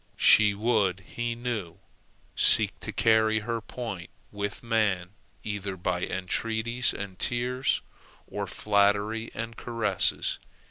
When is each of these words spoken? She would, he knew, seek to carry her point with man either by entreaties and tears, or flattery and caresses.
She 0.17 0.55
would, 0.55 1.01
he 1.01 1.35
knew, 1.35 1.77
seek 2.35 2.79
to 2.79 2.91
carry 2.91 3.41
her 3.41 3.61
point 3.61 4.09
with 4.31 4.63
man 4.63 5.11
either 5.43 5.77
by 5.77 6.01
entreaties 6.01 6.91
and 6.91 7.19
tears, 7.19 7.81
or 8.25 8.47
flattery 8.47 9.29
and 9.35 9.55
caresses. 9.55 10.39